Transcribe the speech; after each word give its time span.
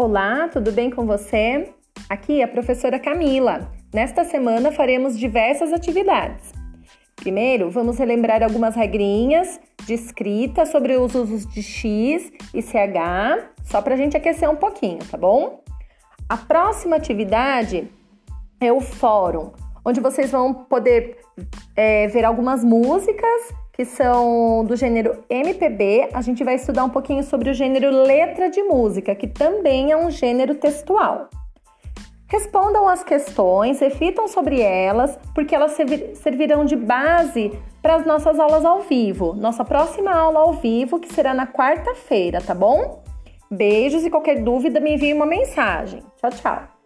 Olá, 0.00 0.46
tudo 0.46 0.70
bem 0.70 0.90
com 0.90 1.04
você? 1.04 1.74
Aqui 2.08 2.40
é 2.40 2.44
a 2.44 2.48
professora 2.48 3.00
Camila. 3.00 3.68
Nesta 3.92 4.22
semana 4.22 4.70
faremos 4.70 5.18
diversas 5.18 5.72
atividades. 5.72 6.52
Primeiro, 7.16 7.68
vamos 7.68 7.98
relembrar 7.98 8.44
algumas 8.44 8.76
regrinhas 8.76 9.58
de 9.84 9.94
escrita 9.94 10.64
sobre 10.66 10.96
os 10.96 11.16
usos 11.16 11.44
de 11.46 11.64
X 11.64 12.30
e 12.54 12.62
CH, 12.62 13.50
só 13.64 13.82
para 13.82 13.94
a 13.94 13.96
gente 13.96 14.16
aquecer 14.16 14.48
um 14.48 14.54
pouquinho, 14.54 15.00
tá 15.10 15.18
bom? 15.18 15.64
A 16.28 16.36
próxima 16.36 16.94
atividade 16.94 17.90
é 18.60 18.72
o 18.72 18.80
fórum, 18.80 19.50
onde 19.84 19.98
vocês 19.98 20.30
vão 20.30 20.54
poder 20.54 21.18
é, 21.74 22.06
ver 22.06 22.24
algumas 22.24 22.62
músicas 22.62 23.52
que 23.78 23.84
são 23.84 24.64
do 24.64 24.74
gênero 24.74 25.24
MPB. 25.30 26.08
A 26.12 26.20
gente 26.20 26.42
vai 26.42 26.56
estudar 26.56 26.82
um 26.82 26.90
pouquinho 26.90 27.22
sobre 27.22 27.48
o 27.48 27.54
gênero 27.54 27.90
letra 27.90 28.50
de 28.50 28.60
música, 28.60 29.14
que 29.14 29.28
também 29.28 29.92
é 29.92 29.96
um 29.96 30.10
gênero 30.10 30.56
textual. 30.56 31.28
Respondam 32.26 32.88
as 32.88 33.04
questões, 33.04 33.78
reflitam 33.78 34.26
sobre 34.26 34.60
elas, 34.60 35.16
porque 35.32 35.54
elas 35.54 35.78
servirão 36.16 36.64
de 36.64 36.74
base 36.74 37.52
para 37.80 37.94
as 37.94 38.04
nossas 38.04 38.40
aulas 38.40 38.64
ao 38.64 38.80
vivo. 38.80 39.32
Nossa 39.34 39.64
próxima 39.64 40.10
aula 40.10 40.40
ao 40.40 40.54
vivo, 40.54 40.98
que 40.98 41.14
será 41.14 41.32
na 41.32 41.46
quarta-feira, 41.46 42.40
tá 42.40 42.54
bom? 42.54 43.04
Beijos 43.48 44.04
e 44.04 44.10
qualquer 44.10 44.42
dúvida 44.42 44.80
me 44.80 44.94
envie 44.94 45.14
uma 45.14 45.24
mensagem. 45.24 46.02
Tchau, 46.20 46.30
tchau! 46.32 46.77